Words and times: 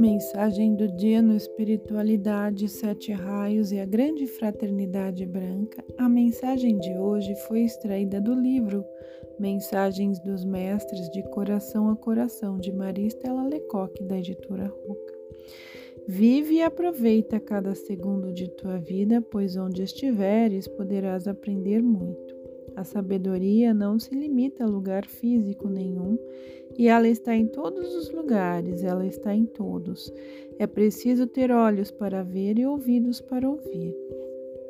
Mensagem 0.00 0.74
do 0.74 0.88
dia 0.88 1.20
no 1.20 1.36
Espiritualidade, 1.36 2.66
Sete 2.70 3.12
Raios 3.12 3.70
e 3.70 3.78
a 3.78 3.84
Grande 3.84 4.26
Fraternidade 4.26 5.26
Branca. 5.26 5.84
A 5.98 6.08
mensagem 6.08 6.78
de 6.78 6.96
hoje 6.96 7.34
foi 7.46 7.64
extraída 7.64 8.18
do 8.18 8.32
livro 8.32 8.82
Mensagens 9.38 10.18
dos 10.18 10.42
Mestres 10.42 11.10
de 11.10 11.22
Coração 11.24 11.90
a 11.90 11.96
Coração, 11.96 12.56
de 12.56 12.72
Maristela 12.72 13.42
Lecoque, 13.42 14.02
da 14.02 14.16
editora 14.16 14.68
Roca. 14.68 15.14
Vive 16.08 16.54
e 16.54 16.62
aproveita 16.62 17.38
cada 17.38 17.74
segundo 17.74 18.32
de 18.32 18.48
tua 18.48 18.78
vida, 18.78 19.20
pois 19.20 19.54
onde 19.54 19.82
estiveres 19.82 20.66
poderás 20.66 21.28
aprender 21.28 21.82
muito. 21.82 22.39
A 22.76 22.84
sabedoria 22.84 23.74
não 23.74 23.98
se 23.98 24.14
limita 24.14 24.64
a 24.64 24.68
lugar 24.68 25.06
físico 25.06 25.68
nenhum 25.68 26.18
e 26.78 26.88
ela 26.88 27.08
está 27.08 27.34
em 27.34 27.46
todos 27.46 27.94
os 27.94 28.10
lugares, 28.10 28.82
ela 28.82 29.06
está 29.06 29.34
em 29.34 29.44
todos. 29.44 30.12
É 30.58 30.66
preciso 30.66 31.26
ter 31.26 31.50
olhos 31.50 31.90
para 31.90 32.22
ver 32.22 32.58
e 32.58 32.66
ouvidos 32.66 33.20
para 33.20 33.48
ouvir. 33.48 33.94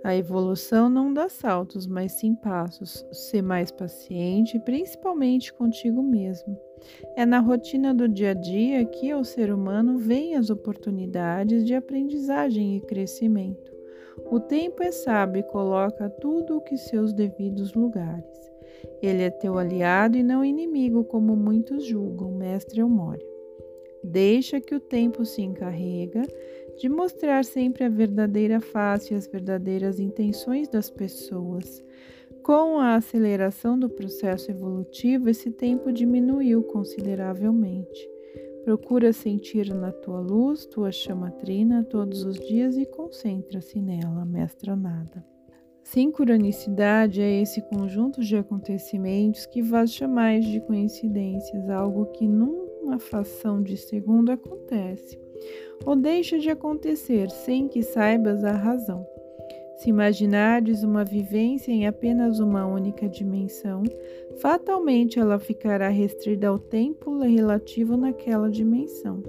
A 0.03 0.17
evolução 0.17 0.89
não 0.89 1.13
dá 1.13 1.29
saltos, 1.29 1.87
mas 1.87 2.13
sim 2.13 2.35
passos. 2.35 3.05
Ser 3.13 3.43
mais 3.43 3.71
paciente, 3.71 4.59
principalmente 4.61 5.53
contigo 5.53 6.03
mesmo. 6.03 6.59
É 7.15 7.27
na 7.27 7.39
rotina 7.39 7.93
do 7.93 8.09
dia 8.09 8.31
a 8.31 8.35
dia 8.35 8.85
que 8.87 9.13
o 9.13 9.23
ser 9.23 9.53
humano 9.53 9.99
vê 9.99 10.33
as 10.33 10.49
oportunidades 10.49 11.67
de 11.67 11.75
aprendizagem 11.75 12.77
e 12.77 12.81
crescimento. 12.81 13.70
O 14.27 14.41
tempo 14.41 14.83
é 14.83 14.91
sábio 14.91 15.41
e 15.41 15.43
coloca 15.43 16.09
tudo 16.09 16.57
o 16.57 16.61
que 16.61 16.77
seus 16.77 17.13
devidos 17.13 17.75
lugares. 17.75 18.51
Ele 19.03 19.23
é 19.23 19.31
teu 19.31 19.59
aliado 19.59 20.17
e 20.17 20.23
não 20.23 20.45
inimigo, 20.45 21.05
como 21.05 21.37
muitos 21.37 21.85
julgam, 21.85 22.33
mestre 22.33 22.81
Eumório. 22.81 23.27
Deixa 24.03 24.61
que 24.61 24.75
o 24.75 24.81
tempo 24.81 25.25
se 25.25 25.43
encarrega 25.43 26.23
de 26.79 26.89
mostrar 26.89 27.45
sempre 27.45 27.85
a 27.85 27.89
verdadeira 27.89 28.61
face 28.61 29.13
e 29.13 29.17
as 29.17 29.27
verdadeiras 29.27 30.01
intenções 30.01 30.69
das 30.69 30.91
pessoas. 30.91 31.85
Com 32.43 32.79
a 32.79 32.95
aceleração 32.95 33.79
do 33.79 33.89
processo 33.89 34.51
evolutivo, 34.51 35.29
esse 35.29 35.51
tempo 35.51 35.93
diminuiu 35.93 36.63
consideravelmente. 36.63 38.09
Procura 38.65 39.13
sentir 39.13 39.73
na 39.75 39.91
tua 39.91 40.21
luz, 40.21 40.67
tua 40.67 40.93
chama 40.93 41.31
trina 41.31 41.85
todos 41.85 42.25
os 42.25 42.39
dias 42.39 42.77
e 42.77 42.85
concentra-se 42.85 43.81
nela, 43.81 44.25
mestra 44.25 44.77
nada. 44.77 45.25
Sincronicidade 45.83 47.21
é 47.21 47.41
esse 47.41 47.61
conjunto 47.63 48.21
de 48.21 48.37
acontecimentos 48.37 49.47
que 49.47 49.63
vós 49.63 49.93
chamais 49.93 50.45
de 50.45 50.61
coincidências, 50.61 51.69
algo 51.69 52.07
que 52.13 52.29
numa 52.29 52.99
fração 52.99 53.63
de 53.63 53.77
segundo 53.77 54.31
acontece 54.31 55.19
ou 55.85 55.97
deixa 55.97 56.39
de 56.39 56.51
acontecer 56.51 57.31
sem 57.31 57.67
que 57.67 57.83
saibas 57.83 58.45
a 58.45 58.53
razão. 58.53 59.07
Se 59.81 59.89
imaginares 59.89 60.83
uma 60.83 61.03
vivência 61.07 61.73
em 61.73 61.87
apenas 61.87 62.39
uma 62.39 62.67
única 62.67 63.09
dimensão, 63.09 63.83
fatalmente 64.37 65.19
ela 65.19 65.39
ficará 65.39 65.89
restrita 65.89 66.49
ao 66.49 66.59
tempo 66.59 67.19
relativo 67.21 67.97
naquela 67.97 68.51
dimensão. 68.51 69.23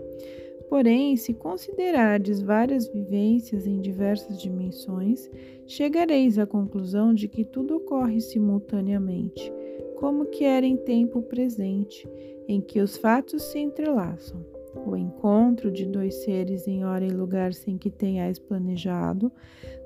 Porém, 0.67 1.15
se 1.15 1.33
considerares 1.33 2.41
várias 2.41 2.85
vivências 2.89 3.65
em 3.65 3.79
diversas 3.79 4.41
dimensões, 4.41 5.31
chegareis 5.65 6.37
à 6.37 6.45
conclusão 6.45 7.13
de 7.13 7.29
que 7.29 7.45
tudo 7.45 7.77
ocorre 7.77 8.19
simultaneamente, 8.19 9.53
como 10.01 10.25
que 10.25 10.43
era 10.43 10.65
em 10.65 10.75
tempo 10.75 11.21
presente, 11.21 12.05
em 12.45 12.59
que 12.59 12.81
os 12.81 12.97
fatos 12.97 13.41
se 13.43 13.57
entrelaçam. 13.57 14.60
O 14.73 14.95
encontro 14.95 15.69
de 15.69 15.85
dois 15.85 16.23
seres 16.23 16.67
em 16.67 16.85
hora 16.85 17.05
e 17.05 17.09
lugar 17.09 17.53
sem 17.53 17.77
que 17.77 17.89
tenhais 17.89 18.39
planejado, 18.39 19.31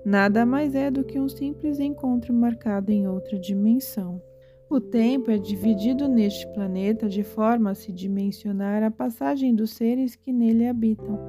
nada 0.05 0.45
mais 0.45 0.75
é 0.75 0.91
do 0.91 1.03
que 1.03 1.19
um 1.19 1.27
simples 1.27 1.79
encontro 1.79 2.33
marcado 2.33 2.91
em 2.91 3.07
outra 3.07 3.39
dimensão. 3.39 4.21
O 4.69 4.79
tempo 4.79 5.29
é 5.29 5.37
dividido 5.37 6.07
neste 6.07 6.47
planeta 6.53 7.07
de 7.07 7.23
forma 7.23 7.71
a 7.71 7.75
se 7.75 7.91
dimensionar 7.91 8.81
a 8.81 8.89
passagem 8.89 9.53
dos 9.53 9.71
seres 9.71 10.15
que 10.15 10.33
nele 10.33 10.67
habitam, 10.67 11.19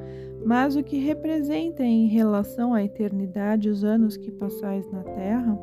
mas 0.45 0.75
o 0.75 0.83
que 0.83 0.97
representa 0.99 1.85
em 1.85 2.07
relação 2.07 2.73
à 2.73 2.83
eternidade 2.83 3.69
os 3.69 3.85
anos 3.85 4.17
que 4.17 4.31
passais 4.31 4.91
na 4.91 5.03
Terra, 5.03 5.59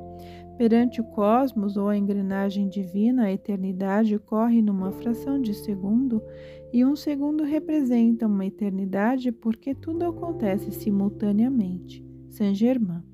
perante 0.56 1.02
o 1.02 1.04
cosmos 1.04 1.76
ou 1.76 1.90
a 1.90 1.98
engrenagem 1.98 2.70
divina, 2.70 3.24
a 3.24 3.32
eternidade 3.32 4.20
corre 4.20 4.62
numa 4.62 4.92
fração 4.92 5.42
de 5.42 5.54
segundo 5.54 6.22
e 6.72 6.86
um 6.86 6.96
segundo 6.96 7.44
representa 7.44 8.28
uma 8.28 8.46
eternidade 8.46 9.32
porque 9.32 9.74
tudo 9.74 10.06
acontece 10.06 10.72
simultaneamente. 10.72 12.06
Saint 12.30 12.56
Germain. 12.56 13.13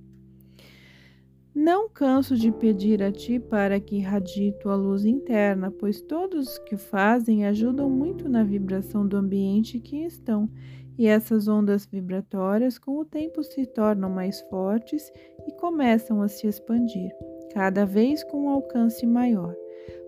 Não 1.62 1.90
canso 1.90 2.38
de 2.38 2.54
pedir 2.54 3.04
a 3.04 3.12
ti 3.12 3.38
para 3.38 3.82
que 3.82 3.98
irradie 3.98 4.54
tua 4.62 4.78
luz 4.78 5.04
interna, 5.04 5.70
pois 5.70 6.00
todos 6.00 6.58
que 6.60 6.76
o 6.76 6.78
fazem 6.78 7.46
ajudam 7.46 7.90
muito 7.90 8.30
na 8.30 8.46
vibração 8.46 9.06
do 9.06 9.18
ambiente 9.18 9.78
que 9.78 10.06
estão, 10.06 10.50
e 10.98 11.06
essas 11.06 11.50
ondas 11.50 11.86
vibratórias 11.86 12.80
com 12.80 12.98
o 12.98 13.04
tempo 13.04 13.44
se 13.44 13.66
tornam 13.66 14.10
mais 14.10 14.40
fortes 14.44 15.12
e 15.46 15.52
começam 15.58 16.22
a 16.22 16.30
se 16.30 16.48
expandir, 16.48 17.12
cada 17.54 17.86
vez 17.86 18.24
com 18.24 18.46
um 18.46 18.50
alcance 18.50 19.06
maior. 19.06 19.54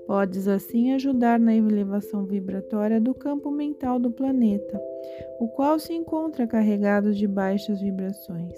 Podes 0.05 0.47
assim 0.47 0.93
ajudar 0.93 1.39
na 1.39 1.55
elevação 1.55 2.25
vibratória 2.25 2.99
do 2.99 3.13
campo 3.13 3.49
mental 3.49 3.99
do 3.99 4.11
planeta, 4.11 4.81
o 5.39 5.47
qual 5.47 5.79
se 5.79 5.93
encontra 5.93 6.47
carregado 6.47 7.13
de 7.13 7.27
baixas 7.27 7.81
vibrações. 7.81 8.55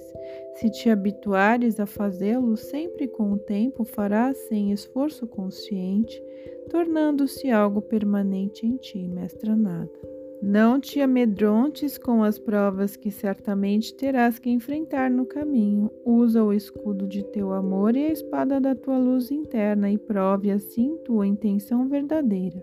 Se 0.56 0.70
te 0.70 0.90
habituares 0.90 1.80
a 1.80 1.86
fazê-lo, 1.86 2.56
sempre 2.56 3.08
com 3.08 3.34
o 3.34 3.38
tempo 3.38 3.84
farás 3.84 4.38
sem 4.48 4.72
esforço 4.72 5.28
consciente, 5.28 6.22
tornando-se 6.70 7.52
algo 7.52 7.82
permanente 7.82 8.66
em 8.66 8.78
ti, 8.78 9.08
mestra 9.08 9.56
nada. 9.56 10.23
Não 10.46 10.78
te 10.78 11.00
amedrontes 11.00 11.98
com 11.98 12.22
as 12.22 12.38
provas 12.38 12.98
que 12.98 13.10
certamente 13.10 13.96
terás 13.96 14.38
que 14.38 14.50
enfrentar 14.50 15.10
no 15.10 15.26
caminho. 15.26 15.90
Usa 16.04 16.44
o 16.44 16.52
escudo 16.52 17.08
de 17.08 17.24
teu 17.24 17.54
amor 17.54 17.96
e 17.96 18.08
a 18.08 18.12
espada 18.12 18.60
da 18.60 18.76
tua 18.76 18.98
luz 18.98 19.32
interna 19.32 19.90
e 19.90 19.98
prove 19.98 20.52
assim 20.52 20.98
tua 21.06 21.26
intenção 21.26 21.88
verdadeira, 21.88 22.62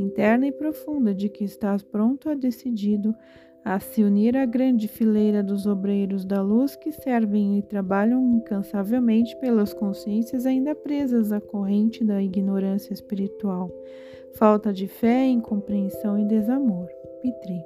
interna 0.00 0.48
e 0.48 0.52
profunda 0.52 1.14
de 1.14 1.28
que 1.28 1.44
estás 1.44 1.84
pronto 1.84 2.28
a 2.28 2.34
decidido 2.34 3.14
a 3.64 3.78
se 3.78 4.02
unir 4.02 4.36
à 4.36 4.44
grande 4.44 4.88
fileira 4.88 5.44
dos 5.44 5.64
obreiros 5.64 6.24
da 6.24 6.42
luz 6.42 6.74
que 6.74 6.90
servem 6.90 7.56
e 7.56 7.62
trabalham 7.62 8.20
incansavelmente 8.34 9.38
pelas 9.38 9.72
consciências 9.72 10.44
ainda 10.44 10.74
presas 10.74 11.30
à 11.30 11.40
corrente 11.40 12.02
da 12.02 12.20
ignorância 12.20 12.92
espiritual, 12.92 13.70
falta 14.34 14.72
de 14.72 14.88
fé, 14.88 15.24
incompreensão 15.26 16.18
e 16.18 16.24
desamor. 16.24 16.88
Pitri. 17.22 17.64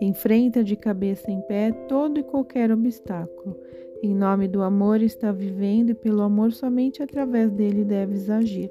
Enfrenta 0.00 0.62
de 0.62 0.76
cabeça 0.76 1.30
em 1.30 1.40
pé 1.42 1.72
todo 1.88 2.20
e 2.20 2.22
qualquer 2.22 2.70
obstáculo. 2.70 3.58
Em 4.00 4.14
nome 4.14 4.46
do 4.46 4.62
amor 4.62 5.02
está 5.02 5.32
vivendo 5.32 5.90
e 5.90 5.94
pelo 5.94 6.22
amor 6.22 6.52
somente 6.52 7.02
através 7.02 7.50
dele 7.50 7.84
deves 7.84 8.30
agir. 8.30 8.70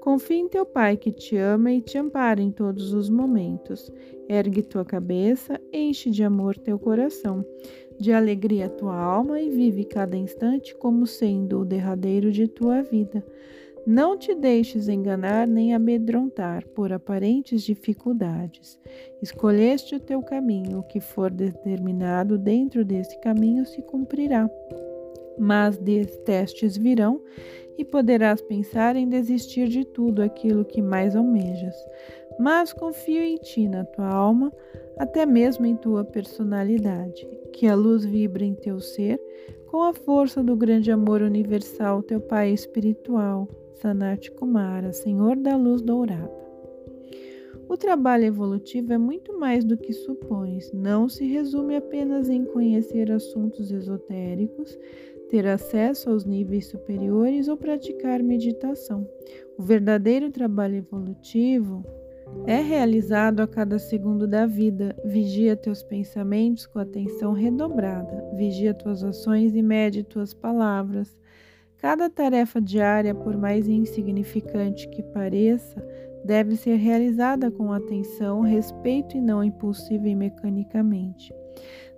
Confia 0.00 0.38
em 0.38 0.48
teu 0.48 0.64
Pai 0.64 0.96
que 0.96 1.12
te 1.12 1.36
ama 1.36 1.72
e 1.72 1.82
te 1.82 1.98
ampara 1.98 2.40
em 2.40 2.50
todos 2.50 2.94
os 2.94 3.10
momentos. 3.10 3.92
Ergue 4.28 4.62
tua 4.62 4.84
cabeça, 4.84 5.60
enche 5.72 6.10
de 6.10 6.22
amor 6.22 6.56
teu 6.56 6.78
coração, 6.78 7.44
de 7.98 8.12
alegria 8.12 8.68
tua 8.68 8.96
alma 8.96 9.40
e 9.40 9.50
vive 9.50 9.84
cada 9.84 10.16
instante 10.16 10.74
como 10.76 11.06
sendo 11.06 11.60
o 11.60 11.64
derradeiro 11.64 12.30
de 12.30 12.46
tua 12.46 12.82
vida. 12.82 13.24
Não 13.86 14.16
te 14.16 14.34
deixes 14.34 14.88
enganar 14.88 15.46
nem 15.46 15.74
amedrontar 15.74 16.66
por 16.68 16.92
aparentes 16.92 17.62
dificuldades. 17.62 18.78
Escolheste 19.22 19.94
o 19.94 20.00
teu 20.00 20.22
caminho, 20.22 20.80
o 20.80 20.82
que 20.82 21.00
for 21.00 21.30
determinado 21.30 22.36
dentro 22.36 22.84
desse 22.84 23.18
caminho 23.20 23.64
se 23.64 23.80
cumprirá. 23.82 24.48
Mas 25.38 25.78
testes 26.24 26.76
virão 26.76 27.20
e 27.78 27.84
poderás 27.84 28.42
pensar 28.42 28.96
em 28.96 29.08
desistir 29.08 29.68
de 29.68 29.84
tudo 29.84 30.22
aquilo 30.22 30.64
que 30.64 30.82
mais 30.82 31.14
almejas. 31.14 31.76
Mas 32.38 32.72
confio 32.72 33.22
em 33.22 33.36
ti, 33.36 33.68
na 33.68 33.84
tua 33.84 34.08
alma, 34.08 34.52
até 34.98 35.24
mesmo 35.24 35.64
em 35.64 35.76
tua 35.76 36.04
personalidade. 36.04 37.26
Que 37.52 37.66
a 37.66 37.74
luz 37.74 38.04
vibre 38.04 38.44
em 38.44 38.54
teu 38.54 38.80
ser 38.80 39.20
com 39.70 39.82
a 39.82 39.94
força 39.94 40.42
do 40.42 40.56
grande 40.56 40.90
amor 40.90 41.22
universal, 41.22 42.02
teu 42.02 42.20
Pai 42.20 42.50
espiritual 42.50 43.48
Sanat 43.80 44.30
Kumara, 44.32 44.92
Senhor 44.92 45.36
da 45.36 45.56
Luz 45.56 45.80
Dourada. 45.80 46.30
O 47.68 47.76
trabalho 47.76 48.24
evolutivo 48.24 48.92
é 48.92 48.98
muito 48.98 49.38
mais 49.38 49.64
do 49.64 49.76
que 49.76 49.92
supões, 49.92 50.72
não 50.72 51.08
se 51.08 51.24
resume 51.26 51.76
apenas 51.76 52.28
em 52.28 52.44
conhecer 52.44 53.12
assuntos 53.12 53.70
esotéricos, 53.70 54.76
ter 55.28 55.46
acesso 55.46 56.10
aos 56.10 56.24
níveis 56.24 56.66
superiores 56.66 57.46
ou 57.46 57.56
praticar 57.56 58.20
meditação. 58.20 59.08
O 59.56 59.62
verdadeiro 59.62 60.30
trabalho 60.30 60.76
evolutivo 60.76 61.84
é 62.46 62.60
realizado 62.60 63.40
a 63.40 63.46
cada 63.46 63.78
segundo 63.78 64.26
da 64.26 64.44
vida. 64.44 64.96
Vigia 65.04 65.54
teus 65.54 65.84
pensamentos 65.84 66.66
com 66.66 66.80
atenção 66.80 67.32
redobrada. 67.32 68.24
Vigia 68.36 68.74
tuas 68.74 69.04
ações 69.04 69.54
e 69.54 69.62
mede 69.62 70.02
tuas 70.02 70.34
palavras. 70.34 71.16
Cada 71.78 72.10
tarefa 72.10 72.60
diária, 72.60 73.14
por 73.14 73.36
mais 73.36 73.68
insignificante 73.68 74.88
que 74.88 75.02
pareça, 75.02 75.80
deve 76.24 76.56
ser 76.56 76.74
realizada 76.74 77.50
com 77.50 77.72
atenção, 77.72 78.40
respeito 78.40 79.16
e 79.16 79.20
não 79.20 79.44
impulsiva 79.44 80.08
e 80.08 80.14
mecanicamente. 80.14 81.32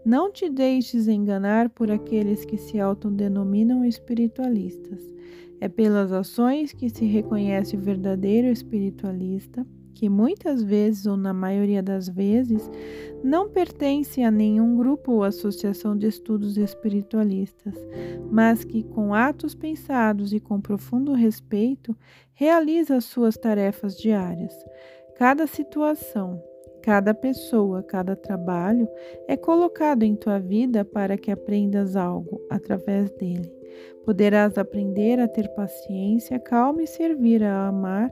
Não 0.05 0.31
te 0.31 0.51
deixes 0.51 1.09
enganar 1.09 1.71
por 1.71 1.91
aqueles 1.91 2.45
que 2.45 2.59
se 2.59 2.79
autodenominam 2.79 3.85
espiritualistas. 3.85 5.03
É 5.61 5.69
pelas 5.69 6.13
ações 6.13 6.73
que 6.73 6.89
se 6.89 7.05
reconhece 7.05 7.77
o 7.77 7.81
verdadeiro 7.81 8.49
espiritualista 8.49 9.67
que 9.91 10.09
muitas 10.09 10.63
vezes, 10.63 11.07
ou 11.07 11.17
na 11.17 11.33
maioria 11.33 11.83
das 11.83 12.09
vezes, 12.09 12.71
não 13.23 13.51
pertence 13.51 14.23
a 14.23 14.31
nenhum 14.31 14.77
grupo 14.77 15.13
ou 15.13 15.25
associação 15.25 15.97
de 15.97 16.07
estudos 16.07 16.57
espiritualistas, 16.57 17.75
mas 18.31 18.65
que, 18.65 18.83
com 18.83 19.13
atos 19.13 19.55
pensados 19.55 20.33
e 20.33 20.41
com 20.41 20.61
profundo 20.61 21.13
respeito, 21.13 21.95
realiza 22.33 22.97
as 22.97 23.05
suas 23.05 23.37
tarefas 23.37 23.97
diárias. 23.97 24.55
Cada 25.17 25.47
situação, 25.47 26.43
cada 26.83 27.13
pessoa, 27.13 27.83
cada 27.83 28.17
trabalho 28.17 28.89
é 29.29 29.37
colocado 29.37 30.03
em 30.03 30.17
tua 30.17 30.39
vida 30.39 30.85
para 30.85 31.19
que 31.19 31.31
aprendas 31.31 31.97
algo 31.97 32.41
através 32.49 33.11
dele. 33.13 33.53
Poderás 34.05 34.57
aprender 34.57 35.21
a 35.21 35.29
ter 35.29 35.49
paciência, 35.49 36.39
calma 36.39 36.83
e 36.83 36.87
servir 36.87 37.45
a 37.45 37.69
amar 37.69 38.11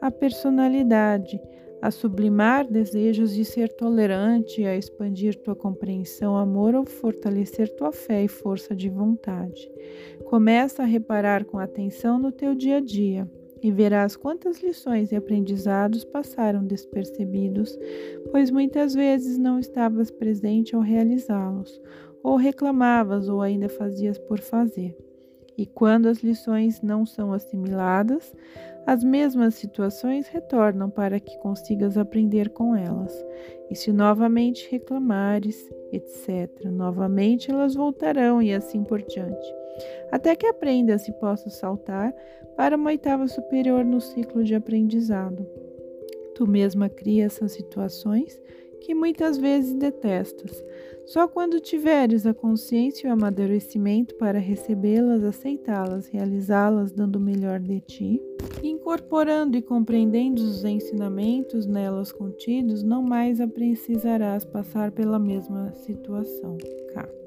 a 0.00 0.10
personalidade, 0.10 1.40
a 1.80 1.90
sublimar 1.90 2.66
desejos 2.66 3.34
de 3.34 3.44
ser 3.44 3.68
tolerante, 3.68 4.64
a 4.64 4.76
expandir 4.76 5.36
tua 5.42 5.54
compreensão, 5.54 6.36
amor 6.36 6.74
ou 6.74 6.84
fortalecer 6.84 7.68
tua 7.76 7.92
fé 7.92 8.24
e 8.24 8.28
força 8.28 8.74
de 8.74 8.88
vontade. 8.88 9.70
Começa 10.24 10.82
a 10.82 10.86
reparar 10.86 11.44
com 11.44 11.58
atenção 11.58 12.18
no 12.18 12.32
teu 12.32 12.54
dia 12.54 12.78
a 12.78 12.80
dia 12.80 13.30
e 13.62 13.70
verás 13.70 14.16
quantas 14.16 14.62
lições 14.62 15.12
e 15.12 15.16
aprendizados 15.16 16.04
passaram 16.04 16.64
despercebidos, 16.64 17.78
pois 18.30 18.50
muitas 18.50 18.94
vezes 18.94 19.38
não 19.38 19.58
estavas 19.58 20.10
presente 20.10 20.74
ao 20.74 20.80
realizá-los, 20.80 21.80
ou 22.22 22.36
reclamavas 22.36 23.28
ou 23.28 23.40
ainda 23.40 23.68
fazias 23.68 24.18
por 24.18 24.40
fazer. 24.40 24.96
E 25.56 25.64
quando 25.64 26.06
as 26.06 26.18
lições 26.18 26.82
não 26.82 27.06
são 27.06 27.32
assimiladas, 27.32 28.34
as 28.86 29.02
mesmas 29.02 29.54
situações 29.54 30.28
retornam 30.28 30.88
para 30.88 31.18
que 31.18 31.36
consigas 31.38 31.96
aprender 31.96 32.50
com 32.50 32.76
elas. 32.76 33.12
E 33.70 33.74
se 33.74 33.92
novamente 33.92 34.68
reclamares, 34.70 35.68
etc., 35.92 36.70
novamente 36.70 37.50
elas 37.50 37.74
voltarão 37.74 38.40
e 38.40 38.52
assim 38.52 38.84
por 38.84 39.02
diante, 39.02 39.54
até 40.12 40.36
que 40.36 40.46
aprendas 40.46 41.08
e 41.08 41.12
possas 41.12 41.54
saltar 41.54 42.14
para 42.56 42.76
uma 42.76 42.90
oitava 42.90 43.26
superior 43.26 43.84
no 43.84 44.00
ciclo 44.00 44.44
de 44.44 44.54
aprendizado. 44.54 45.46
Tu 46.34 46.46
mesma 46.46 46.88
cria 46.88 47.24
essas 47.24 47.52
situações 47.52 48.40
que 48.80 48.94
muitas 48.94 49.38
vezes 49.38 49.74
detestas. 49.74 50.62
Só 51.06 51.28
quando 51.28 51.60
tiveres 51.60 52.26
a 52.26 52.34
consciência 52.34 53.06
e 53.06 53.10
o 53.10 53.12
amadurecimento 53.12 54.14
para 54.16 54.40
recebê-las, 54.40 55.22
aceitá-las, 55.22 56.08
realizá-las, 56.08 56.90
dando 56.90 57.16
o 57.16 57.20
melhor 57.20 57.60
de 57.60 57.80
ti, 57.80 58.20
incorporando 58.62 59.56
e 59.56 59.62
compreendendo 59.62 60.42
os 60.42 60.64
ensinamentos 60.64 61.64
nelas 61.66 62.10
contidos, 62.10 62.82
não 62.82 63.02
mais 63.02 63.38
precisarás 63.54 64.44
passar 64.44 64.90
pela 64.90 65.18
mesma 65.18 65.72
situação. 65.74 66.56
K. 66.92 67.25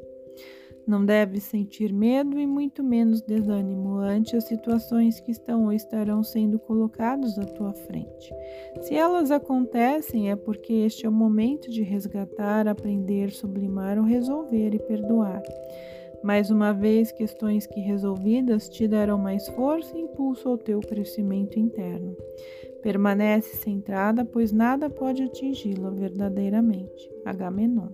Não 0.89 1.05
deves 1.05 1.43
sentir 1.43 1.93
medo 1.93 2.39
e 2.39 2.47
muito 2.47 2.83
menos 2.83 3.21
desânimo 3.21 3.99
ante 3.99 4.35
as 4.35 4.45
situações 4.45 5.19
que 5.19 5.29
estão 5.29 5.65
ou 5.65 5.71
estarão 5.71 6.23
sendo 6.23 6.57
colocadas 6.57 7.37
à 7.37 7.43
tua 7.43 7.73
frente. 7.73 8.33
Se 8.81 8.95
elas 8.95 9.29
acontecem, 9.29 10.31
é 10.31 10.35
porque 10.35 10.73
este 10.73 11.05
é 11.05 11.09
o 11.09 11.11
momento 11.11 11.69
de 11.69 11.83
resgatar, 11.83 12.67
aprender, 12.67 13.29
sublimar 13.29 13.99
ou 13.99 14.03
resolver 14.03 14.73
e 14.73 14.79
perdoar. 14.79 15.43
Mais 16.23 16.49
uma 16.49 16.73
vez, 16.73 17.11
questões 17.11 17.67
que 17.67 17.79
resolvidas 17.79 18.67
te 18.67 18.87
darão 18.87 19.19
mais 19.19 19.47
força 19.49 19.95
e 19.95 20.01
impulso 20.01 20.49
ao 20.49 20.57
teu 20.57 20.79
crescimento 20.79 21.59
interno. 21.59 22.17
Permanece 22.81 23.57
centrada, 23.57 24.25
pois 24.25 24.51
nada 24.51 24.89
pode 24.89 25.21
atingi-la 25.21 25.91
verdadeiramente. 25.91 27.11
Agamenon. 27.23 27.89